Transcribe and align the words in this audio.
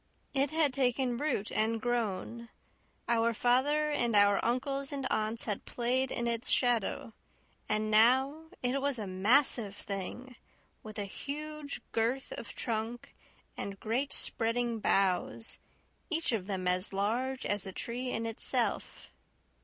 It 0.33 0.49
had 0.49 0.73
taken 0.73 1.15
root 1.17 1.51
and 1.51 1.79
grown; 1.79 2.49
our 3.07 3.35
father 3.35 3.91
and 3.91 4.15
our 4.15 4.43
uncles 4.43 4.91
and 4.91 5.05
aunts 5.11 5.43
had 5.43 5.63
played 5.63 6.09
in 6.09 6.25
its 6.25 6.49
shadow; 6.49 7.13
and 7.69 7.91
now 7.91 8.45
it 8.63 8.81
was 8.81 8.97
a 8.97 9.05
massive 9.05 9.75
thing, 9.75 10.37
with 10.81 10.97
a 10.97 11.05
huge 11.05 11.81
girth 11.91 12.31
of 12.31 12.55
trunk 12.55 13.13
and 13.55 13.79
great 13.79 14.11
spreading 14.11 14.79
boughs, 14.79 15.59
each 16.09 16.31
of 16.31 16.47
them 16.47 16.67
as 16.67 16.91
large 16.91 17.45
as 17.45 17.67
a 17.67 17.71
tree 17.71 18.09
in 18.09 18.25
itself. 18.25 19.09